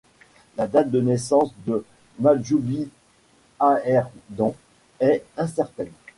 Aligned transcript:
La 0.57 0.65
date 0.65 0.89
de 0.89 0.99
naissance 0.99 1.51
de 1.67 1.85
Mahjoubi 2.17 2.89
Aherdan 3.59 4.55
est 4.99 5.23
incertaine. 5.37 5.91